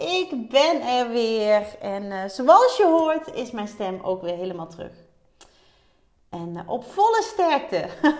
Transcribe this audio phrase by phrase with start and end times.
[0.00, 1.78] ik ben er weer.
[1.80, 4.92] En uh, zoals je hoort is mijn stem ook weer helemaal terug.
[6.28, 7.88] En uh, op volle sterkte.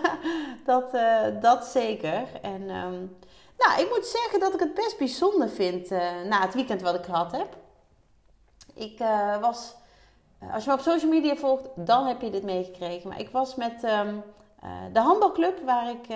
[0.65, 2.29] dat, uh, dat zeker.
[2.43, 3.17] En um,
[3.59, 5.91] nou, ik moet zeggen dat ik het best bijzonder vind
[6.29, 7.57] na het weekend wat ik gehad heb.
[8.75, 8.99] Ik
[9.41, 9.75] was,
[10.53, 13.09] als je me op social media volgt, dan heb je dit meegekregen.
[13.09, 14.23] Maar ik was met um,
[14.93, 16.07] de handbalclub, waar ik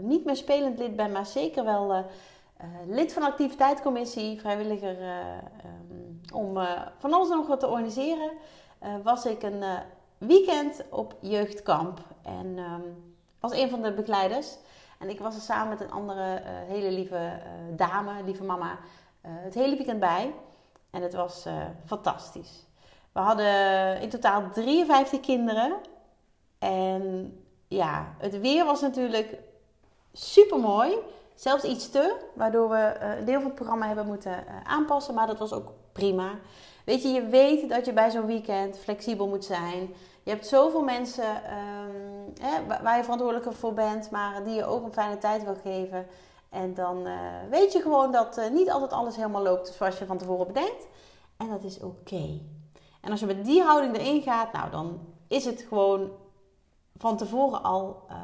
[0.00, 2.04] niet meer spelend lid ben, maar zeker wel
[2.86, 6.58] lid van de activiteitscommissie, vrijwilliger um, om
[6.98, 8.30] van alles nog wat te organiseren,
[9.02, 9.64] was ik een
[10.18, 12.00] weekend op jeugdkamp.
[12.22, 14.56] En um, was een van de begeleiders.
[14.98, 17.40] En ik was er samen met een andere hele lieve
[17.76, 18.78] dame, lieve mama,
[19.20, 20.34] het hele weekend bij.
[20.90, 21.46] En het was
[21.84, 22.66] fantastisch.
[23.12, 25.76] We hadden in totaal 53 kinderen.
[26.58, 27.36] En
[27.68, 29.38] ja, het weer was natuurlijk
[30.12, 30.96] super mooi.
[31.34, 35.14] Zelfs iets te, waardoor we een deel van het programma hebben moeten aanpassen.
[35.14, 36.30] Maar dat was ook prima.
[36.84, 39.94] Weet je, je weet dat je bij zo'n weekend flexibel moet zijn.
[40.22, 44.84] Je hebt zoveel mensen um, hè, waar je verantwoordelijk voor bent, maar die je ook
[44.84, 46.06] een fijne tijd wil geven.
[46.50, 47.14] En dan uh,
[47.50, 50.86] weet je gewoon dat niet altijd alles helemaal loopt zoals je van tevoren bedenkt.
[51.36, 52.40] En dat is oké.
[53.00, 56.10] En als je met die houding erin gaat, nou dan is het gewoon
[56.96, 58.16] van tevoren al, uh,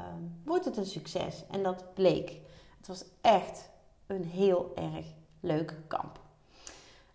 [0.44, 1.44] wordt het een succes.
[1.50, 2.40] En dat bleek.
[2.78, 3.70] Het was echt
[4.06, 5.06] een heel erg
[5.40, 6.18] leuk kamp.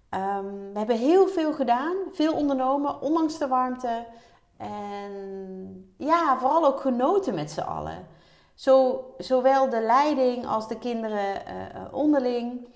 [0.10, 4.06] Um, we hebben heel veel gedaan, veel ondernomen, ondanks de warmte.
[4.58, 8.08] En ja, vooral ook genoten met z'n allen.
[8.54, 12.68] Zo, zowel de leiding als de kinderen uh, onderling.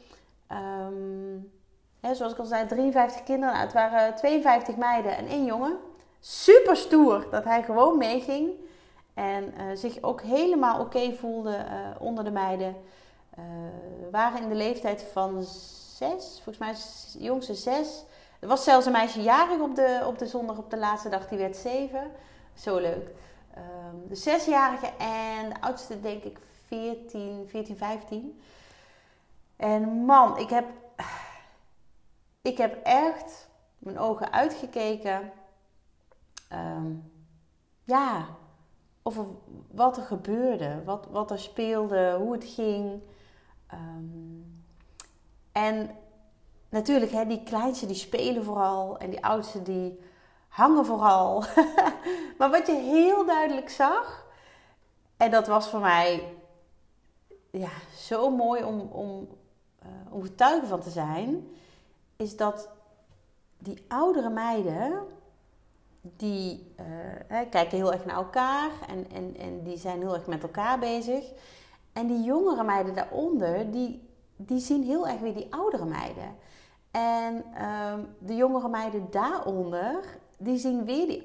[0.51, 1.51] Um,
[1.99, 3.53] hè, zoals ik al zei, 53 kinderen.
[3.53, 5.77] Nou, het waren 52 meiden en één jongen.
[6.19, 8.49] Super stoer dat hij gewoon meeging.
[9.17, 12.75] En uh, zich ook helemaal oké voelde uh, onder de meiden.
[13.99, 15.43] We waren in de leeftijd van
[15.95, 16.75] zes, volgens mij
[17.23, 18.03] jongste zes.
[18.39, 21.27] Er was zelfs een meisje jarig op de, op de zondag, op de laatste dag,
[21.27, 22.11] die werd zeven.
[22.53, 23.09] Zo leuk.
[23.57, 28.41] Um, de zesjarige en de oudste denk ik 14, 14, 15.
[29.55, 30.65] En man, ik heb,
[32.41, 35.31] ik heb echt mijn ogen uitgekeken.
[36.53, 37.11] Um,
[37.83, 38.25] ja,
[39.07, 39.25] over
[39.71, 43.01] wat er gebeurde, wat, wat er speelde, hoe het ging.
[43.73, 44.63] Um,
[45.51, 45.89] en
[46.69, 49.99] natuurlijk, hè, die kleinste die spelen vooral en die oudste die
[50.47, 51.43] hangen vooral.
[52.37, 54.25] maar wat je heel duidelijk zag,
[55.17, 56.33] en dat was voor mij
[57.51, 59.27] ja, zo mooi om, om,
[59.83, 61.47] uh, om getuige van te zijn,
[62.15, 62.69] is dat
[63.57, 65.07] die oudere meiden,
[66.01, 66.73] die
[67.27, 70.79] hè, kijken heel erg naar elkaar en, en, en die zijn heel erg met elkaar
[70.79, 71.31] bezig.
[71.93, 76.35] En die jongere meiden daaronder, die, die zien heel erg weer die oudere meiden.
[76.91, 81.23] En um, de jongere meiden daaronder, die zien weer die,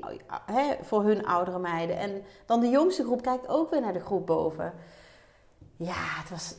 [0.83, 1.99] voor hun oudere meiden.
[1.99, 4.75] En dan de jongste groep kijkt ook weer naar de groep boven.
[5.77, 6.57] Ja, het was,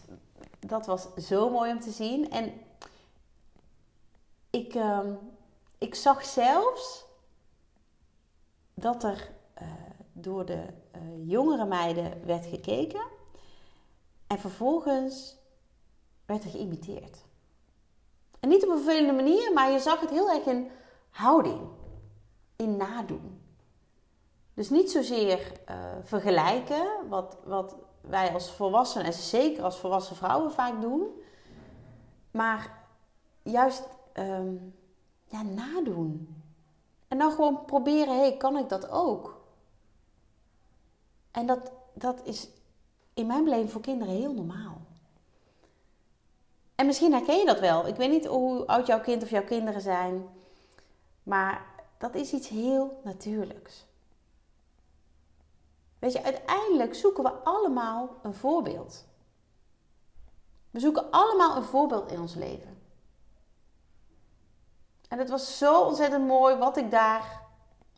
[0.59, 2.31] dat was zo mooi om te zien.
[2.31, 2.53] En
[4.49, 5.19] ik, um,
[5.77, 7.05] ik zag zelfs
[8.73, 9.67] dat er uh,
[10.13, 13.05] door de uh, jongere meiden werd gekeken.
[14.27, 15.37] En vervolgens
[16.25, 17.25] werd er geïmiteerd.
[18.39, 20.69] En niet op een vervelende manier, maar je zag het heel erg in
[21.09, 21.61] houding,
[22.55, 23.41] in nadoen.
[24.53, 30.51] Dus niet zozeer uh, vergelijken, wat, wat wij als volwassenen en zeker als volwassen vrouwen
[30.51, 31.07] vaak doen,
[32.31, 32.83] maar
[33.43, 34.73] juist um,
[35.25, 36.42] ja, nadoen.
[37.13, 39.41] En dan gewoon proberen, hé, hey, kan ik dat ook?
[41.31, 42.49] En dat, dat is
[43.13, 44.81] in mijn beleving voor kinderen heel normaal.
[46.75, 47.87] En misschien herken je dat wel.
[47.87, 50.27] Ik weet niet hoe oud jouw kind of jouw kinderen zijn.
[51.23, 51.65] Maar
[51.97, 53.85] dat is iets heel natuurlijks.
[55.99, 59.05] Weet je, uiteindelijk zoeken we allemaal een voorbeeld.
[60.71, 62.82] We zoeken allemaal een voorbeeld in ons leven.
[65.13, 67.41] En het was zo ontzettend mooi wat ik daar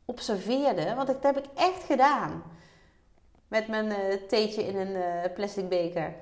[0.05, 0.95] observeerde.
[0.95, 2.43] Want dat heb ik echt gedaan.
[3.47, 6.15] Met mijn uh, theetje in een uh, plastic beker.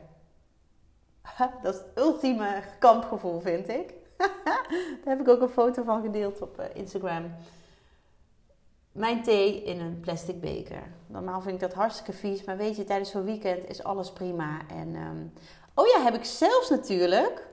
[1.61, 3.93] Dat is het ultieme kampgevoel, vind ik.
[5.03, 7.35] Daar heb ik ook een foto van gedeeld op eh, Instagram.
[8.91, 10.83] Mijn thee in een plastic beker.
[11.07, 14.61] Normaal vind ik dat hartstikke vies, maar weet je, tijdens zo'n weekend is alles prima.
[14.67, 15.25] En, ehm,
[15.73, 17.47] oh ja, heb ik zelfs natuurlijk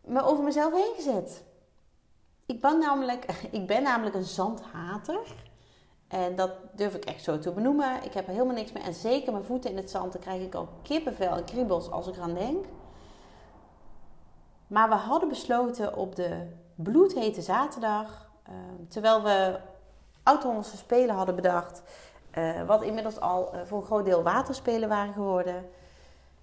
[0.00, 1.44] me over mezelf heen gezet.
[2.46, 5.20] Ik ben namelijk, ik ben namelijk een zandhater.
[6.08, 8.04] En dat durf ik echt zo te benoemen.
[8.04, 8.82] Ik heb er helemaal niks mee.
[8.82, 12.06] En zeker mijn voeten in het zand, dan krijg ik al kippenvel en kriebels als
[12.06, 12.64] ik eraan denk.
[14.66, 19.60] Maar we hadden besloten op de bloedhete zaterdag, ehm, terwijl we
[20.22, 21.82] oud-Hollandse Spelen hadden bedacht,
[22.38, 25.68] uh, wat inmiddels al uh, voor een groot deel waterspelen waren geworden,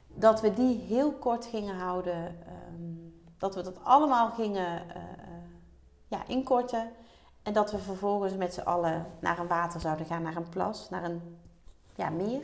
[0.08, 2.26] dat we die heel kort gingen houden.
[2.72, 5.21] Um, dat we dat allemaal gingen uh,
[6.12, 6.92] ja, inkorten.
[7.44, 10.90] En dat we vervolgens met z'n allen naar een water zouden gaan, naar een plas,
[10.90, 11.40] naar een
[11.96, 12.44] ja, meer.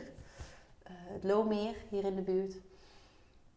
[0.84, 2.54] het Loomeer hier in de buurt.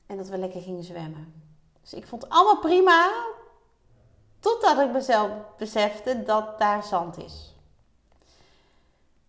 [0.06, 1.34] En dat we lekker gingen zwemmen.
[1.82, 3.26] Dus ik vond het allemaal prima.
[4.40, 7.56] Totdat ik mezelf besefte dat daar zand is.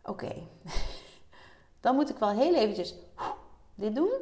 [0.05, 0.33] Oké.
[1.81, 2.95] Dan moet ik wel heel eventjes
[3.75, 4.13] dit doen.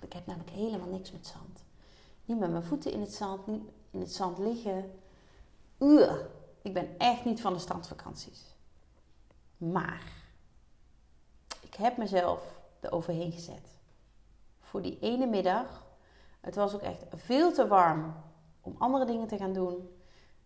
[0.00, 1.64] Ik heb namelijk helemaal niks met zand.
[2.24, 5.01] Niet met mijn voeten in het zand, niet in het zand liggen.
[6.62, 8.54] Ik ben echt niet van de strandvakanties.
[9.56, 10.02] Maar
[11.60, 13.68] ik heb mezelf eroverheen gezet.
[14.60, 15.82] Voor die ene middag
[16.42, 18.14] het was ook echt veel te warm
[18.60, 19.96] om andere dingen te gaan doen.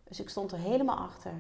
[0.04, 1.32] Dus ik stond er helemaal achter.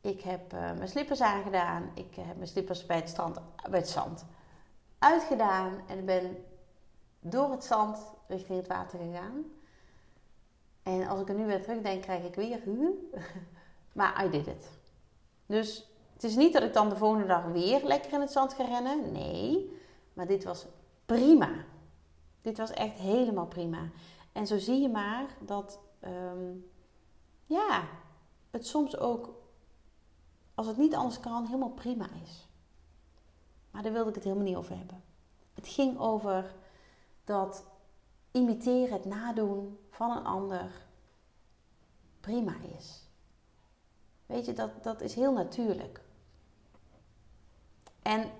[0.00, 1.90] Ik heb uh, mijn slippers aangedaan.
[1.94, 3.38] Ik heb mijn slippers bij het, strand,
[3.70, 4.24] bij het zand
[4.98, 5.72] uitgedaan.
[5.88, 6.44] En ben
[7.20, 9.44] door het zand richting het water gegaan.
[10.82, 12.62] En als ik er nu weer terugdenk, krijg ik weer
[13.92, 14.70] maar I did it.
[15.46, 18.54] Dus het is niet dat ik dan de volgende dag weer lekker in het zand
[18.54, 19.12] ga rennen.
[19.12, 19.78] Nee,
[20.12, 20.66] maar dit was
[21.06, 21.50] prima.
[22.40, 23.90] Dit was echt helemaal prima.
[24.32, 26.52] En zo zie je maar dat, ehm,
[27.46, 27.88] ja,
[28.50, 29.34] het soms ook,
[30.54, 32.48] als het niet anders kan, helemaal prima is.
[33.70, 35.02] Maar daar wilde ik het helemaal niet over hebben.
[35.54, 36.54] Het ging over
[37.24, 37.69] dat
[38.30, 40.70] imiteren, het nadoen van een ander
[42.20, 43.08] prima is.
[44.26, 46.00] Weet je, dat, dat is heel natuurlijk.
[48.02, 48.30] En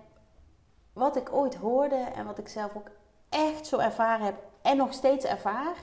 [0.92, 2.90] wat ik ooit hoorde en wat ik zelf ook
[3.28, 5.76] echt zo ervaren heb en nog steeds ervaar.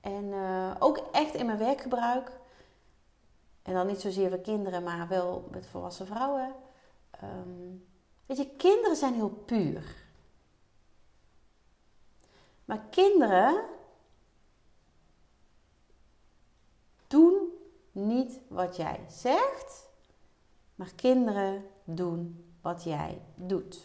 [0.00, 2.40] En uh, ook echt in mijn werkgebruik.
[3.62, 6.54] En dan niet zozeer voor kinderen, maar wel met volwassen vrouwen.
[7.24, 7.86] Um,
[8.26, 10.08] weet je, kinderen zijn heel puur.
[12.70, 13.64] Maar kinderen
[17.06, 17.48] doen
[17.92, 19.88] niet wat jij zegt,
[20.74, 23.80] maar kinderen doen wat jij doet.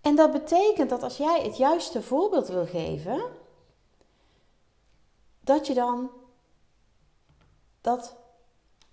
[0.00, 3.22] En dat betekent dat als jij het juiste voorbeeld wil geven,
[5.40, 6.10] dat je dan
[7.80, 8.16] dat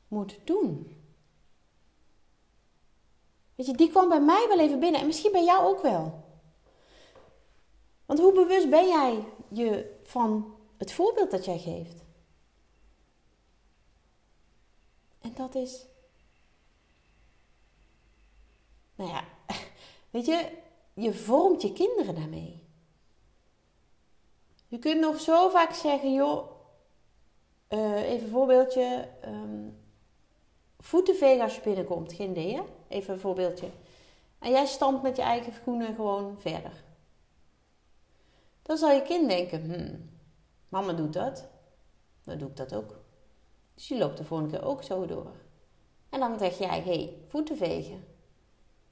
[0.07, 1.01] moet doen.
[3.55, 6.24] Weet je, die kwam bij mij wel even binnen en misschien bij jou ook wel.
[8.05, 12.03] Want hoe bewust ben jij je van het voorbeeld dat jij geeft?
[15.21, 15.85] En dat is.
[18.95, 19.23] Nou ja,
[20.09, 20.51] weet je,
[20.93, 22.63] je vormt je kinderen daarmee.
[24.67, 26.51] Je kunt nog zo vaak zeggen, joh,
[27.69, 29.09] uh, even een voorbeeldje.
[29.25, 29.83] Um,
[30.79, 32.61] voeten vegen als je binnenkomt, geen idee hè?
[32.87, 33.69] Even een voorbeeldje.
[34.39, 36.83] En jij stampt met je eigen schoenen gewoon verder.
[38.65, 40.09] Dan zal je kind denken, hmm,
[40.69, 41.47] mama doet dat.
[42.23, 42.99] Dan doe ik dat ook.
[43.73, 45.31] Dus je loopt de volgende keer ook zo door.
[46.09, 48.03] En dan zeg jij, hé, hey, voeten vegen.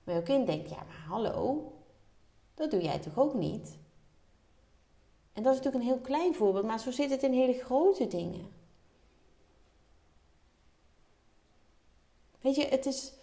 [0.04, 1.72] Maar je kind denkt, ja maar hallo,
[2.54, 3.78] dat doe jij toch ook niet?
[5.34, 8.08] En dat is natuurlijk een heel klein voorbeeld, maar zo zit het in hele grote
[8.08, 8.52] dingen.
[12.42, 13.14] Weet je, het is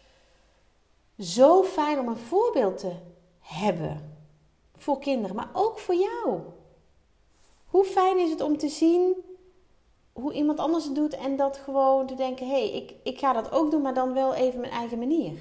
[1.19, 2.97] zo fijn om een voorbeeld te
[3.39, 4.10] hebben
[4.83, 6.41] voor kinderen, maar ook voor jou.
[7.67, 9.15] Hoe fijn is het om te zien
[10.13, 13.33] hoe iemand anders het doet en dat gewoon te denken: hé, hey, ik, ik ga
[13.33, 15.39] dat ook doen, maar dan wel even mijn eigen manier.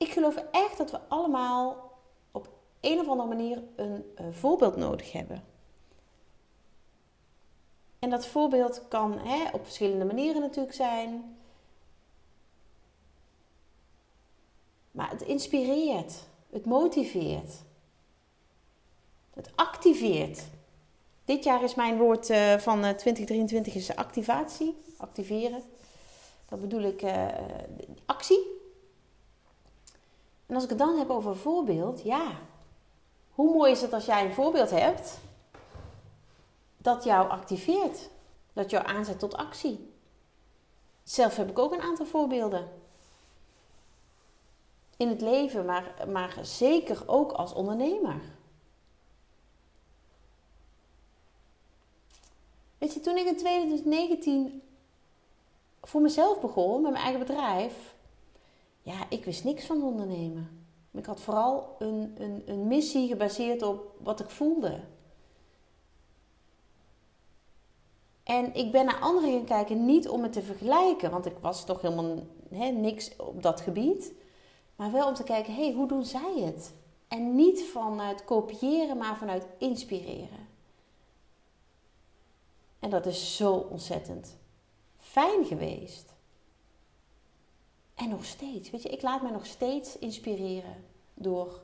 [0.00, 1.90] ik geloof echt dat we allemaal
[2.30, 2.48] op
[2.80, 5.44] een of andere manier een, voorbeeld nodig hebben.
[7.98, 11.38] En dat voorbeeld kan hè, op verschillende manieren natuurlijk zijn.
[14.90, 16.14] Maar het inspireert,
[16.50, 17.52] het motiveert,
[19.34, 20.42] het activeert.
[21.24, 25.62] Dit jaar is mijn woord uh, van 2023 is activatie, activeren.
[26.48, 27.26] Dat bedoel ik uh,
[28.06, 28.58] actie.
[30.46, 32.38] En als ik het dan heb over een voorbeeld, ja,
[33.30, 35.18] hoe mooi is het als jij een voorbeeld hebt
[36.76, 38.10] dat jou activeert,
[38.52, 39.92] dat jou aanzet tot actie.
[41.02, 42.79] Zelf heb ik ook een aantal voorbeelden.
[45.00, 48.20] In het leven, maar, maar zeker ook als ondernemer.
[52.78, 54.62] Weet je, toen ik in 2019
[55.82, 57.94] voor mezelf begon met mijn eigen bedrijf,
[58.82, 60.66] ja, ik wist niks van ondernemen.
[60.90, 64.80] Ik had vooral een, een, een missie gebaseerd op wat ik voelde.
[68.22, 71.64] En ik ben naar anderen gaan kijken, niet om het te vergelijken, want ik was
[71.64, 72.24] toch helemaal
[72.72, 74.12] niks op dat gebied.
[74.80, 76.74] Maar wel om te kijken, hé, hey, hoe doen zij het?
[77.08, 80.48] En niet vanuit kopiëren, maar vanuit inspireren.
[82.78, 84.36] En dat is zo ontzettend
[84.98, 86.14] fijn geweest.
[87.94, 90.84] En nog steeds, weet je, ik laat me nog steeds inspireren
[91.14, 91.62] door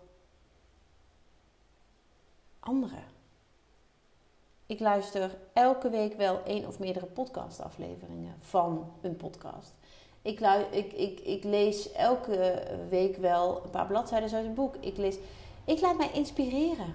[2.61, 3.05] anderen.
[4.67, 9.75] Ik luister elke week wel één of meerdere podcastafleveringen van een podcast.
[10.27, 10.41] Ik,
[10.71, 14.77] ik, ik, ik lees elke week wel een paar bladzijden uit een boek.
[14.81, 15.17] Ik, lees,
[15.65, 16.95] ik laat mij inspireren.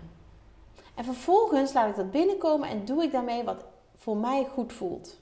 [0.96, 3.64] En vervolgens laat ik dat binnenkomen en doe ik daarmee wat
[3.96, 5.20] voor mij goed voelt.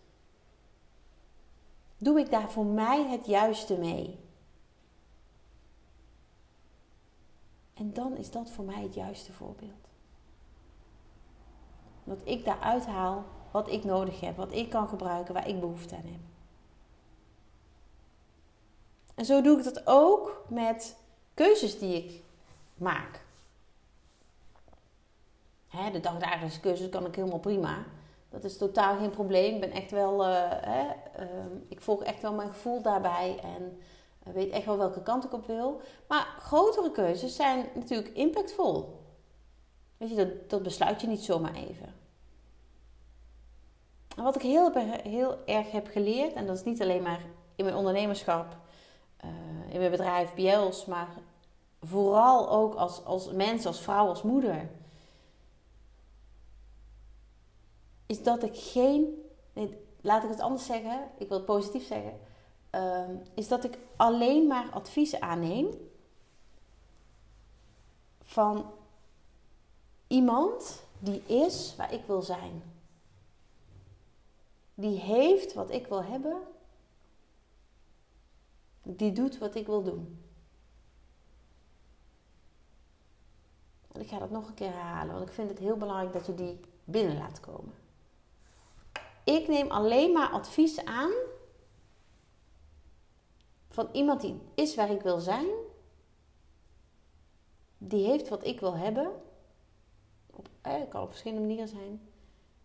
[1.98, 4.20] Doe ik daar voor mij het juiste mee?
[7.74, 9.88] En dan is dat voor mij het juiste voorbeeld.
[12.04, 15.96] Dat ik daaruit haal wat ik nodig heb, wat ik kan gebruiken, waar ik behoefte
[15.96, 16.29] aan heb.
[19.20, 20.96] En zo doe ik dat ook met
[21.34, 22.22] keuzes die ik
[22.76, 23.22] maak.
[25.68, 27.84] Hè, de dagdagelijkse keuzes kan ik helemaal prima.
[28.30, 29.54] Dat is totaal geen probleem.
[29.54, 30.86] Ik ben echt wel, uh, hè,
[31.20, 31.28] uh,
[31.68, 33.80] ik volg echt wel mijn gevoel daarbij en
[34.28, 35.82] uh, weet echt wel welke kant ik op wil.
[36.08, 39.00] Maar grotere keuzes zijn natuurlijk impactvol.
[39.98, 41.94] Weet je, dat, dat besluit je niet zomaar even.
[44.18, 44.72] En wat ik heel,
[45.04, 47.22] heel erg heb geleerd, en dat is niet alleen maar
[47.56, 48.58] in mijn ondernemerschap,
[49.70, 51.08] in mijn bedrijf Biels, maar
[51.82, 54.70] vooral ook als, als mens, als vrouw, als moeder
[58.10, 62.20] is dat ik geen, nee, laat ik het anders zeggen, ik wil het positief zeggen,
[62.70, 65.90] ehm, is dat ik alleen maar advies aanneem
[68.22, 68.72] van
[70.08, 72.64] iemand die is waar ik wil zijn.
[74.74, 76.38] Die heeft wat ik wil hebben.
[78.96, 80.24] Die doet wat ik wil doen.
[83.92, 86.26] En ik ga dat nog een keer herhalen, want ik vind het heel belangrijk dat
[86.26, 87.74] je die binnen laat komen.
[89.24, 91.12] Ik neem alleen maar advies aan
[93.70, 95.48] van iemand die is waar ik wil zijn.
[97.78, 99.12] Die heeft wat ik wil hebben.
[100.30, 102.10] Op, eh, kan op verschillende manieren zijn.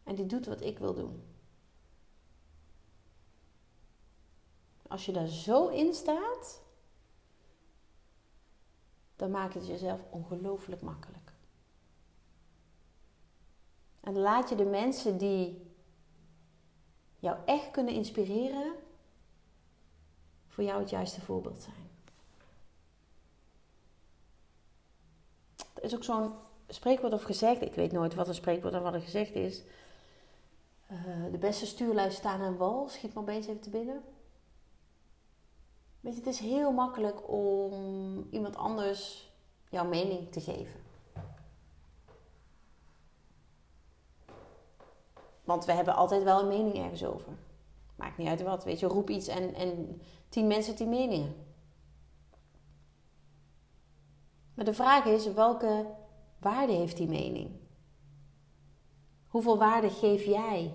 [0.03, 1.34] En die doet wat ik wil doen.
[4.95, 6.63] Als je daar zo in staat,
[9.17, 11.33] dan maakt het jezelf ongelooflijk makkelijk.
[14.01, 15.71] En laat je de mensen die
[17.19, 18.73] jou echt kunnen inspireren,
[20.49, 21.91] voor jou het juiste voorbeeld zijn.
[25.75, 26.33] Er is ook zo'n
[26.69, 29.63] spreekwoord of gezegd, ik weet nooit wat een spreekwoord en wat er gezegd is.
[30.91, 34.05] Uh, de beste stuurlui staan aan wal, schiet me opeens even te binnen.
[36.05, 37.73] Weet je, het is heel makkelijk om
[38.31, 39.31] iemand anders
[39.69, 40.81] jouw mening te geven.
[45.45, 47.33] Want we hebben altijd wel een mening ergens over.
[47.97, 48.65] Maakt niet uit wat.
[48.65, 51.35] Weet je, roep iets en, en tien mensen tien meningen.
[54.55, 55.95] Maar de vraag is, welke
[56.39, 57.51] waarde heeft die mening?
[59.29, 60.73] Hoeveel waarde geef jij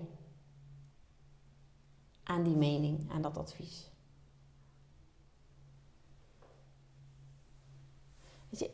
[2.22, 3.90] aan die mening, aan dat advies?
[8.50, 8.70] Weet je,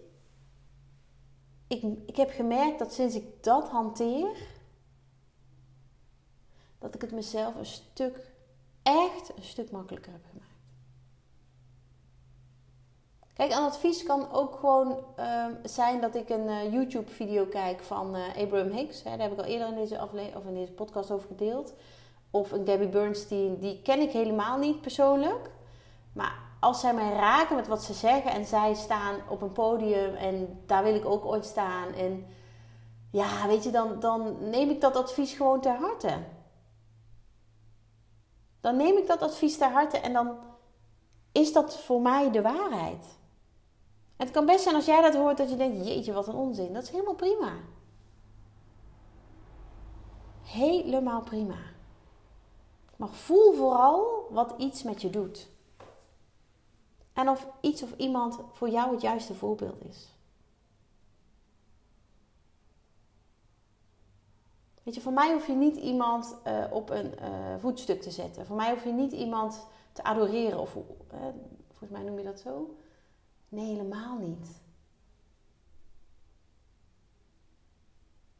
[1.66, 4.36] ik, ik heb gemerkt dat sinds ik dat hanteer,
[6.78, 8.32] dat ik het mezelf een stuk,
[8.82, 10.44] echt een stuk makkelijker heb gemaakt.
[13.32, 18.16] Kijk, een advies kan ook gewoon uh, zijn dat ik een uh, YouTube-video kijk van
[18.16, 19.02] uh, Abraham Hicks.
[19.02, 21.74] Hè, daar heb ik al eerder in deze, afle- of in deze podcast over gedeeld.
[22.30, 25.50] Of een Gabby Bernstein, die ken ik helemaal niet persoonlijk.
[26.12, 30.14] Maar als zij mij raken met wat ze zeggen en zij staan op een podium
[30.14, 31.92] en daar wil ik ook ooit staan.
[31.92, 32.26] En
[33.10, 36.18] ja, weet je, dan, dan neem ik dat advies gewoon ter harte
[38.66, 40.36] dan neem ik dat advies ter harte en dan
[41.32, 43.04] is dat voor mij de waarheid.
[44.16, 46.72] Het kan best zijn als jij dat hoort dat je denkt, jeetje, wat een onzin.
[46.72, 47.52] Dat is helemaal prima.
[50.42, 51.58] Helemaal prima.
[52.96, 55.48] Maar voel vooral wat iets met je doet.
[57.16, 60.14] En of iets of iemand voor jou het juiste voorbeeld is.
[64.82, 68.46] Weet je, voor mij hoef je niet iemand uh, op een uh, voetstuk te zetten.
[68.46, 70.58] Voor mij hoef je niet iemand te adoreren.
[70.58, 70.82] Of, uh,
[71.68, 72.76] volgens mij noem je dat zo.
[73.48, 74.60] Nee, helemaal niet.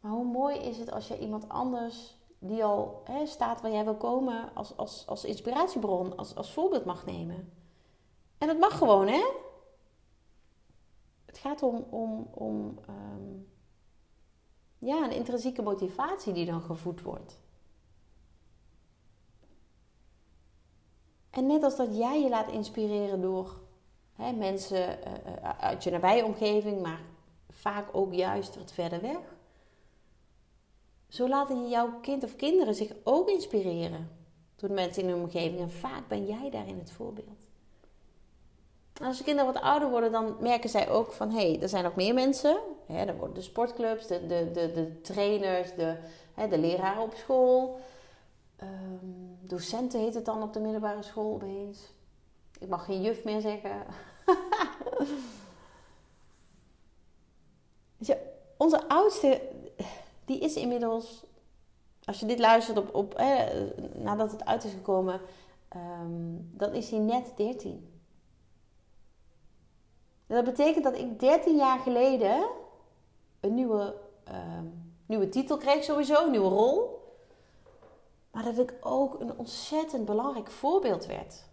[0.00, 3.84] Maar hoe mooi is het als je iemand anders die al hè, staat waar jij
[3.84, 7.52] wil komen als, als, als inspiratiebron, als, als voorbeeld mag nemen.
[8.38, 9.24] En dat mag gewoon, hè?
[11.24, 13.48] Het gaat om, om, om um,
[14.78, 17.38] ja, een intrinsieke motivatie die dan gevoed wordt.
[21.30, 23.60] En net als dat jij je laat inspireren door
[24.12, 27.00] hè, mensen uh, uit je nabije omgeving, maar
[27.48, 29.34] vaak ook juist wat verder weg.
[31.08, 34.10] Zo laten jouw kind of kinderen zich ook inspireren
[34.56, 35.60] door de mensen in hun omgeving.
[35.60, 37.45] En vaak ben jij daarin het voorbeeld.
[39.02, 41.30] Als de kinderen wat ouder worden, dan merken zij ook van...
[41.30, 42.56] hé, hey, er zijn ook meer mensen.
[42.86, 45.96] Hè, dan worden de sportclubs, de, de, de, de trainers, de,
[46.34, 47.80] hè, de leraren op school.
[48.62, 51.78] Um, docenten heet het dan op de middelbare school opeens.
[52.58, 53.86] Ik mag geen juf meer zeggen.
[58.56, 59.40] onze oudste,
[60.24, 61.24] die is inmiddels,
[62.04, 63.22] als je dit luistert op, op
[63.94, 65.20] nadat het uit is gekomen,
[65.76, 67.95] um, dan is hij net 13.
[70.26, 72.48] Dat betekent dat ik 13 jaar geleden
[73.40, 73.94] een nieuwe,
[74.28, 77.04] um, nieuwe titel kreeg, sowieso, een nieuwe rol.
[78.30, 81.44] Maar dat ik ook een ontzettend belangrijk voorbeeld werd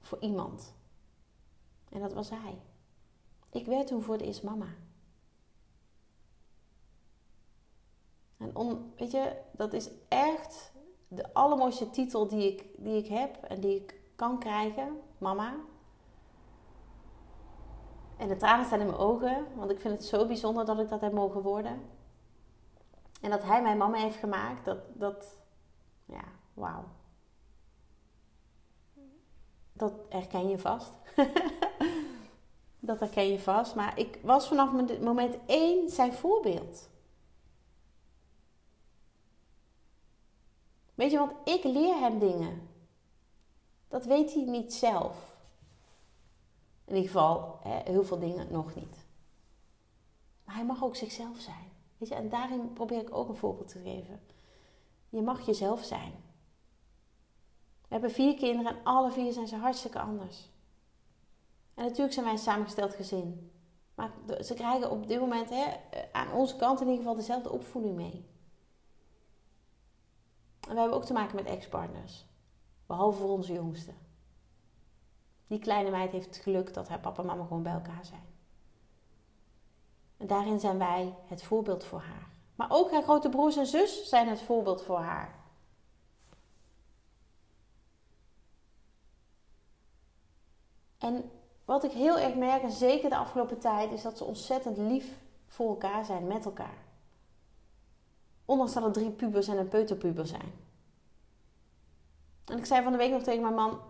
[0.00, 0.74] voor iemand.
[1.90, 2.58] En dat was hij.
[3.50, 4.74] Ik werd toen voor de eerst mama.
[8.36, 10.72] En om, weet je, dat is echt
[11.08, 15.00] de allermooiste titel die ik, die ik heb en die ik kan krijgen.
[15.18, 15.54] Mama.
[18.18, 20.88] En de tranen staan in mijn ogen, want ik vind het zo bijzonder dat ik
[20.88, 21.80] dat heb mogen worden.
[23.20, 25.38] En dat hij mijn mama heeft gemaakt, dat, dat
[26.04, 26.84] ja, wauw.
[29.72, 30.92] Dat herken je vast.
[32.78, 33.74] dat herken je vast.
[33.74, 36.88] Maar ik was vanaf moment één zijn voorbeeld.
[40.94, 42.68] Weet je, want ik leer hem dingen.
[43.88, 45.27] Dat weet hij niet zelf.
[46.88, 49.06] In ieder geval, hè, heel veel dingen nog niet.
[50.44, 51.72] Maar hij mag ook zichzelf zijn.
[51.96, 54.20] Weet je, en daarin probeer ik ook een voorbeeld te geven.
[55.08, 56.12] Je mag jezelf zijn.
[57.80, 60.50] We hebben vier kinderen en alle vier zijn ze hartstikke anders.
[61.74, 63.52] En natuurlijk zijn wij een samengesteld gezin.
[63.94, 65.76] Maar ze krijgen op dit moment hè,
[66.12, 68.26] aan onze kant in ieder geval dezelfde opvoeding mee.
[70.60, 72.26] En we hebben ook te maken met ex-partners.
[72.86, 73.92] Behalve voor onze jongste.
[75.48, 78.26] Die kleine meid heeft het geluk dat haar papa en mama gewoon bij elkaar zijn.
[80.16, 82.28] En daarin zijn wij het voorbeeld voor haar.
[82.54, 85.34] Maar ook haar grote broers en zus zijn het voorbeeld voor haar.
[90.98, 91.30] En
[91.64, 95.18] wat ik heel erg merk, en zeker de afgelopen tijd, is dat ze ontzettend lief
[95.46, 96.78] voor elkaar zijn, met elkaar.
[98.44, 100.52] Ondanks dat er drie pubers en een peuterpuber zijn.
[102.44, 103.80] En ik zei van de week nog tegen mijn man,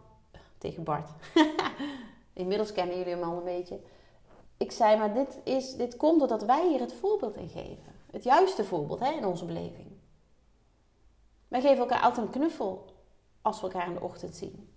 [0.59, 1.11] tegen Bart.
[2.33, 3.81] Inmiddels kennen jullie hem al een beetje.
[4.57, 7.94] Ik zei, maar dit, is, dit komt doordat wij hier het voorbeeld in geven.
[8.11, 9.87] Het juiste voorbeeld hè, in onze beleving.
[11.49, 12.85] Wij geven elkaar altijd een knuffel
[13.42, 14.73] als we elkaar in de ochtend zien.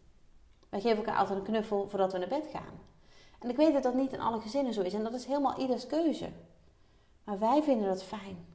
[0.70, 2.80] Wij geven elkaar altijd een knuffel voordat we naar bed gaan.
[3.40, 4.94] En ik weet dat dat niet in alle gezinnen zo is.
[4.94, 6.30] En dat is helemaal ieders keuze.
[7.24, 8.51] Maar wij vinden dat fijn.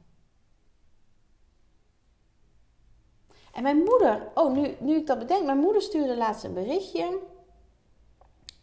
[3.57, 7.19] En mijn moeder, oh nu, nu ik dat bedenk, mijn moeder stuurde laatst een berichtje.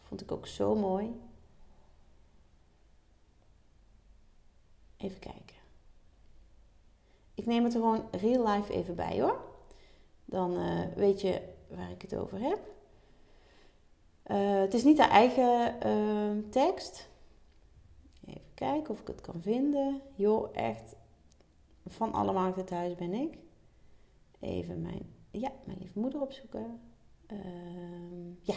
[0.01, 1.21] Vond ik ook zo mooi.
[4.97, 5.57] Even kijken.
[7.35, 9.41] Ik neem het er gewoon real life even bij hoor.
[10.25, 12.59] Dan uh, weet je waar ik het over heb.
[14.27, 17.09] Uh, het is niet haar eigen uh, tekst.
[18.27, 20.01] Even kijken of ik het kan vinden.
[20.15, 20.95] Joh, echt
[21.87, 23.44] van alle markten thuis ben ik
[24.45, 26.81] even mijn, ja, mijn lieve moeder opzoeken.
[27.33, 27.39] Uh,
[28.41, 28.55] ja.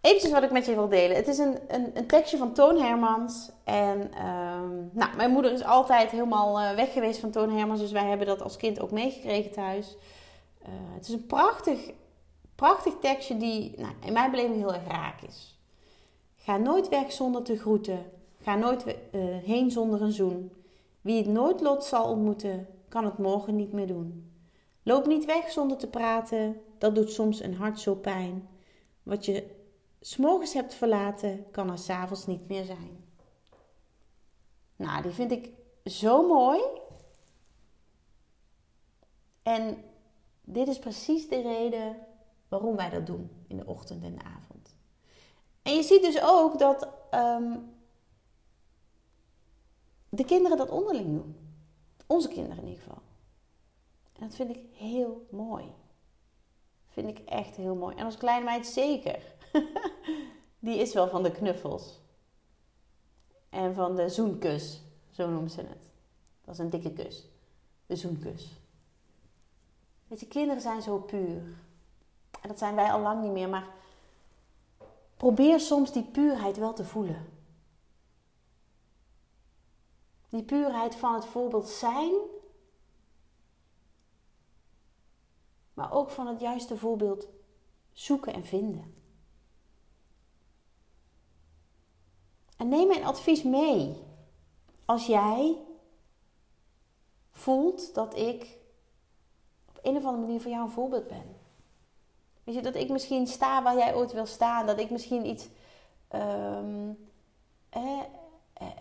[0.00, 1.16] Eventjes wat ik met je wil delen.
[1.16, 3.50] Het is een, een, een tekstje van Toon Hermans.
[3.64, 7.80] En um, nou, mijn moeder is altijd helemaal uh, weg geweest van Toon Hermans.
[7.80, 9.96] Dus wij hebben dat als kind ook meegekregen thuis.
[10.62, 11.90] Uh, het is een prachtig,
[12.54, 15.58] prachtig tekstje die nou, in mijn beleving heel erg raak is.
[16.36, 18.10] Ga nooit weg zonder te groeten.
[18.42, 20.52] Ga nooit uh, heen zonder een zoen.
[21.00, 24.32] Wie het nooit lot zal ontmoeten, kan het morgen niet meer doen.
[24.82, 28.48] Loop niet weg zonder te praten, dat doet soms een hart zo pijn.
[29.02, 29.56] Wat je
[30.00, 33.04] s'morgens hebt verlaten, kan er s'avonds niet meer zijn.
[34.76, 35.50] Nou, die vind ik
[35.84, 36.60] zo mooi.
[39.42, 39.84] En
[40.44, 41.96] dit is precies de reden
[42.48, 44.76] waarom wij dat doen in de ochtend en de avond.
[45.62, 47.58] En je ziet dus ook dat ehm,
[50.08, 51.47] de kinderen dat onderling doen.
[52.08, 53.02] Onze kinderen in ieder geval.
[54.12, 55.72] En dat vind ik heel mooi.
[56.88, 57.96] Vind ik echt heel mooi.
[57.96, 59.22] En als kleine meid zeker.
[60.58, 62.00] Die is wel van de knuffels.
[63.50, 64.80] En van de zoenkus.
[65.10, 65.90] Zo noemen ze het.
[66.44, 67.28] Dat is een dikke kus.
[67.86, 68.60] De zoenkus.
[70.06, 71.42] Weet je, kinderen zijn zo puur.
[72.40, 73.48] En dat zijn wij al lang niet meer.
[73.48, 73.66] Maar
[75.16, 77.37] probeer soms die puurheid wel te voelen.
[80.28, 82.12] Die puurheid van het voorbeeld zijn,
[85.74, 87.28] maar ook van het juiste voorbeeld
[87.92, 88.94] zoeken en vinden.
[92.56, 94.02] En neem mijn advies mee.
[94.84, 95.58] Als jij
[97.30, 98.58] voelt dat ik
[99.68, 101.36] op een of andere manier voor jou een voorbeeld ben.
[102.44, 104.66] Weet je, dat ik misschien sta waar jij ooit wil staan.
[104.66, 105.48] Dat ik misschien iets
[106.12, 107.08] um,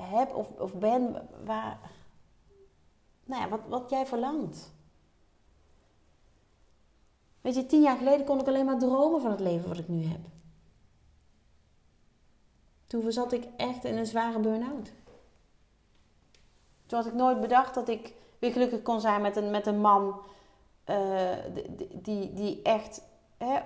[0.01, 1.79] heb of, of ben waar,
[3.23, 4.75] nou ja, wat, wat jij verlangt.
[7.41, 9.87] Weet je, tien jaar geleden kon ik alleen maar dromen van het leven wat ik
[9.87, 10.21] nu heb.
[12.87, 14.91] Toen zat ik echt in een zware burn-out.
[16.85, 19.81] Toen had ik nooit bedacht dat ik weer gelukkig kon zijn met een, met een
[19.81, 20.21] man
[20.89, 21.35] uh,
[21.93, 23.01] die, die, echt
[23.37, 23.59] hè,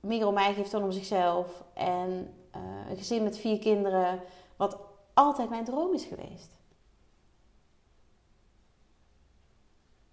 [0.00, 1.64] meer om mij geeft dan om zichzelf.
[1.74, 4.20] En uh, een gezin met vier kinderen,
[4.56, 4.78] wat
[5.16, 6.50] altijd mijn droom is geweest.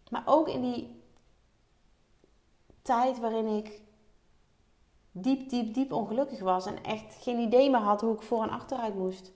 [0.09, 1.03] Maar ook in die
[2.81, 3.81] tijd waarin ik
[5.11, 8.49] diep, diep, diep ongelukkig was en echt geen idee meer had hoe ik voor en
[8.49, 9.31] achteruit moest,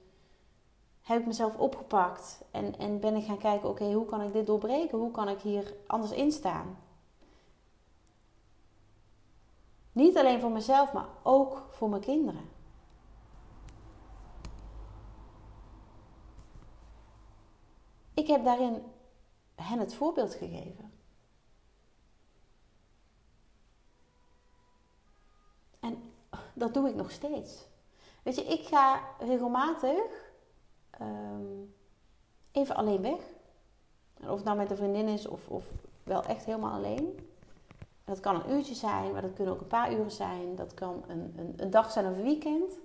[1.01, 4.47] heb ik mezelf opgepakt en, en ben ik gaan kijken: oké, hoe kan ik dit
[4.47, 4.97] doorbreken?
[4.97, 6.77] Hoe kan ik hier anders in staan?
[9.91, 12.56] Niet alleen voor mezelf, maar ook voor mijn kinderen.
[18.17, 18.83] Ik heb daarin
[19.55, 20.91] hen het voorbeeld gegeven.
[25.79, 26.13] En
[26.53, 27.67] dat doe ik nog steeds.
[28.23, 30.31] Weet je, ik ga regelmatig
[30.89, 31.63] ehm,
[32.51, 33.19] even alleen weg.
[34.19, 35.71] of het nou met een vriendin is of, of
[36.03, 37.29] wel echt helemaal alleen.
[38.03, 40.55] Dat kan een uurtje zijn, maar dat kunnen ook een paar uren zijn.
[40.55, 42.77] Dat kan een, een, een dag zijn of een weekend.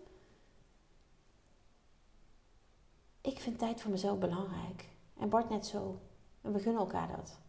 [3.20, 4.90] Ik vind tijd voor mezelf belangrijk.
[5.18, 6.00] En Bart net zo.
[6.40, 7.40] En we gunnen elkaar dat.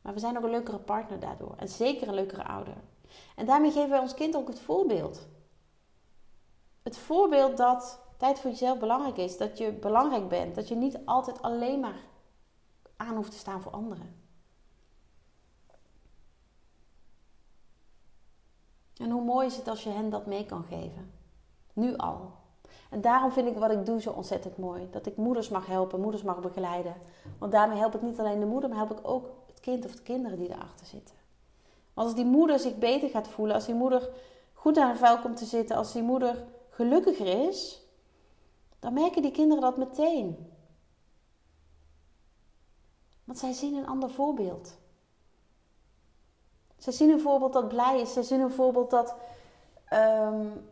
[0.00, 1.54] Maar we zijn ook een leukere partner daardoor.
[1.56, 2.76] En zeker een leukere ouder.
[3.36, 5.28] En daarmee geven wij ons kind ook het voorbeeld.
[6.82, 9.36] Het voorbeeld dat tijd voor jezelf belangrijk is.
[9.36, 10.54] Dat je belangrijk bent.
[10.54, 12.00] Dat je niet altijd alleen maar
[12.96, 14.22] aan hoeft te staan voor anderen.
[18.96, 21.12] En hoe mooi is het als je hen dat mee kan geven?
[21.72, 22.43] Nu al.
[22.94, 24.88] En daarom vind ik wat ik doe zo ontzettend mooi.
[24.90, 26.94] Dat ik moeders mag helpen, moeders mag begeleiden.
[27.38, 29.94] Want daarmee help ik niet alleen de moeder, maar help ik ook het kind of
[29.94, 31.14] de kinderen die erachter zitten.
[31.94, 34.10] Want als die moeder zich beter gaat voelen, als die moeder
[34.52, 37.82] goed aan haar vuil komt te zitten, als die moeder gelukkiger is,
[38.78, 40.52] dan merken die kinderen dat meteen.
[43.24, 44.76] Want zij zien een ander voorbeeld.
[46.76, 48.12] Zij zien een voorbeeld dat blij is.
[48.12, 49.14] Zij zien een voorbeeld dat
[49.92, 50.68] um,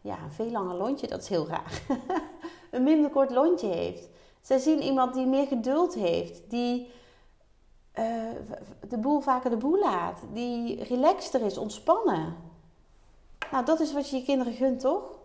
[0.00, 1.82] ja, een veel langer lontje, dat is heel raar.
[2.70, 4.08] een minder kort lontje heeft.
[4.40, 6.90] Zij zien iemand die meer geduld heeft, die
[7.94, 8.30] uh,
[8.88, 12.36] de boel vaker de boel laat, die relaxter is, ontspannen.
[13.50, 15.18] Nou, dat is wat je je kinderen gunt, toch?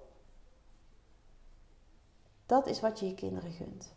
[2.46, 3.94] Dat is wat je je kinderen gunt.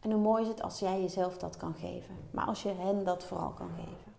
[0.00, 3.04] En hoe mooi is het als jij jezelf dat kan geven, maar als je hen
[3.04, 4.09] dat vooral kan geven.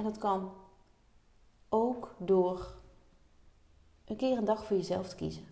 [0.00, 0.52] En dat kan
[1.68, 2.74] ook door
[4.04, 5.46] een keer een dag voor jezelf te kiezen.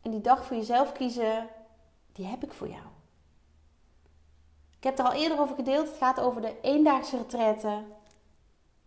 [0.00, 1.48] En die dag voor jezelf kiezen,
[2.12, 2.86] die heb ik voor jou.
[4.76, 5.88] Ik heb er al eerder over gedeeld.
[5.88, 7.84] Het gaat over de eendaagse retraite.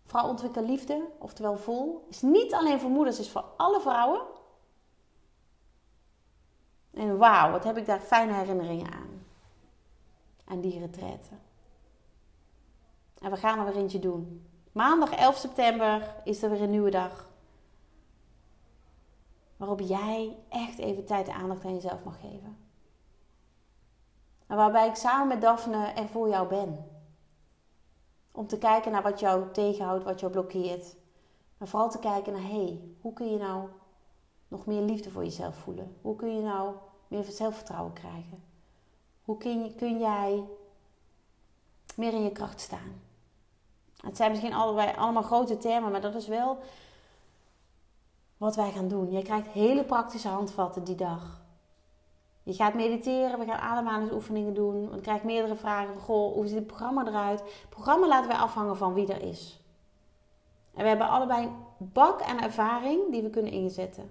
[0.05, 2.05] Vrouw ontwikkel liefde, oftewel vol.
[2.09, 4.21] Is niet alleen voor moeders, is voor alle vrouwen.
[6.93, 9.25] En wauw, wat heb ik daar fijne herinneringen aan.
[10.45, 11.44] Aan die retraite.
[13.19, 14.49] En we gaan er weer eentje doen.
[14.71, 17.29] Maandag 11 september is er weer een nieuwe dag.
[19.57, 22.57] Waarop jij echt even tijd en aandacht aan jezelf mag geven.
[24.47, 26.89] En waarbij ik samen met Daphne er voor jou ben.
[28.31, 30.95] Om te kijken naar wat jou tegenhoudt, wat jou blokkeert.
[31.57, 33.69] Maar vooral te kijken naar, hé, hey, hoe kun je nou
[34.47, 35.97] nog meer liefde voor jezelf voelen?
[36.01, 36.75] Hoe kun je nou
[37.07, 38.43] meer zelfvertrouwen krijgen?
[39.23, 40.43] Hoe kun, kun jij
[41.97, 43.01] meer in je kracht staan?
[44.05, 46.57] Het zijn misschien allebei allemaal grote termen, maar dat is wel
[48.37, 49.11] wat wij gaan doen.
[49.11, 51.43] Je krijgt hele praktische handvatten die dag.
[52.43, 54.89] Je gaat mediteren, we gaan ademhalingsoefeningen doen.
[54.89, 55.99] We krijgen meerdere vragen.
[55.99, 57.39] Goh, hoe ziet het programma eruit?
[57.39, 59.59] Het programma laten wij afhangen van wie er is.
[60.73, 64.03] En we hebben allebei een bak aan ervaring die we kunnen inzetten.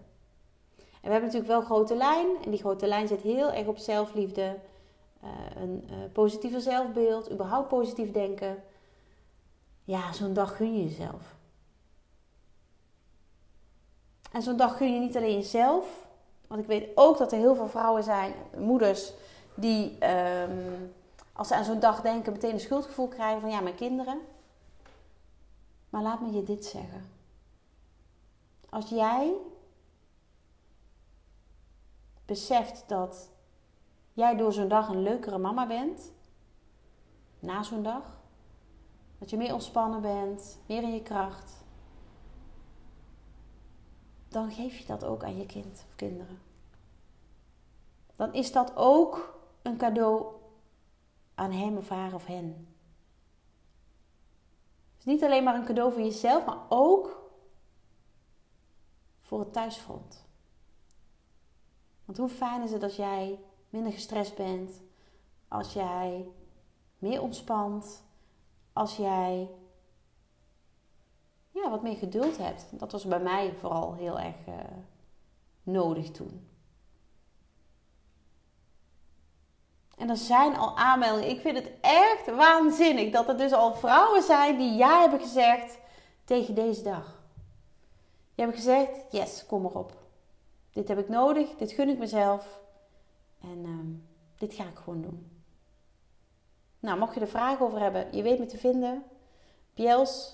[0.72, 2.26] En we hebben natuurlijk wel grote lijn.
[2.44, 4.58] En die grote lijn zit heel erg op zelfliefde.
[5.24, 7.30] Uh, een uh, positiever zelfbeeld.
[7.30, 8.62] Überhaupt positief denken.
[9.84, 11.34] Ja, zo'n dag gun je jezelf.
[14.32, 16.06] En zo'n dag gun je niet alleen jezelf.
[16.46, 19.12] Want ik weet ook dat er heel veel vrouwen zijn, moeders,
[19.54, 20.92] die um,
[21.32, 24.20] als ze aan zo'n dag denken meteen een schuldgevoel krijgen van ja, mijn kinderen.
[25.90, 27.10] Maar laat me je dit zeggen.
[28.68, 29.32] Als jij
[32.24, 33.28] beseft dat
[34.14, 36.12] jij door zo'n dag een leukere mama bent,
[37.38, 38.22] na zo'n dag,
[39.18, 41.64] dat je meer ontspannen bent, meer in je kracht,
[44.28, 46.40] dan geef je dat ook aan je kind of kinderen.
[48.16, 50.34] Dan is dat ook een cadeau
[51.34, 52.46] aan hem of haar of hen.
[54.92, 57.30] Het is niet alleen maar een cadeau voor jezelf, maar ook
[59.20, 60.26] voor het thuisfront.
[62.04, 63.43] Want hoe fijn is het als jij
[63.74, 64.80] minder gestrest bent,
[65.48, 66.28] als jij
[66.98, 68.02] meer ontspant,
[68.72, 69.50] als jij
[71.50, 72.66] ja, wat meer geduld hebt.
[72.70, 74.54] Dat was bij mij vooral heel erg uh,
[75.62, 76.48] nodig toen.
[79.96, 81.30] En er zijn al aanmeldingen.
[81.30, 85.78] Ik vind het echt waanzinnig dat er dus al vrouwen zijn die ja hebben gezegd
[86.24, 87.22] tegen deze dag.
[88.34, 89.92] Die hebben gezegd: yes, kom erop.
[90.72, 92.62] Dit heb ik nodig, dit gun ik mezelf.
[93.50, 93.78] En uh,
[94.38, 95.42] dit ga ik gewoon doen.
[96.80, 99.02] Nou, mocht je er vragen over hebben, je weet me te vinden.
[99.74, 100.32] Bjels.nl,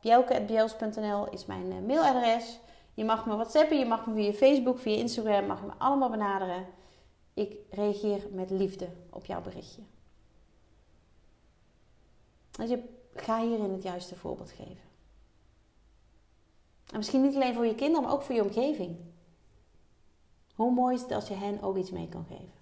[0.00, 2.58] bjelke.bjels.nl is mijn uh, mailadres.
[2.94, 6.10] Je mag me whatsappen, je mag me via Facebook, via Instagram, mag je me allemaal
[6.10, 6.66] benaderen.
[7.34, 9.82] Ik reageer met liefde op jouw berichtje.
[12.50, 12.82] Dus je
[13.14, 14.92] ga hierin het juiste voorbeeld geven.
[16.90, 18.96] En misschien niet alleen voor je kinderen, maar ook voor je omgeving.
[20.54, 22.52] Hoe mooi is het als je hen ook iets mee kan geven?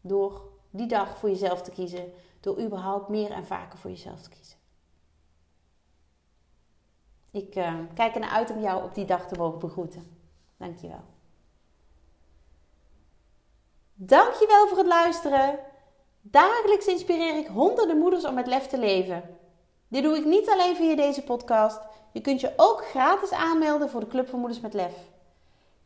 [0.00, 2.12] Door die dag voor jezelf te kiezen.
[2.40, 4.58] Door überhaupt meer en vaker voor jezelf te kiezen.
[7.30, 10.16] Ik uh, kijk ernaar uit om jou op die dag te mogen begroeten.
[10.56, 11.04] Dankjewel.
[13.94, 15.58] Dankjewel voor het luisteren.
[16.20, 19.38] Dagelijks inspireer ik honderden moeders om met lef te leven.
[19.88, 21.80] Dit doe ik niet alleen via deze podcast.
[22.12, 25.13] Je kunt je ook gratis aanmelden voor de Club van Moeders met Lef.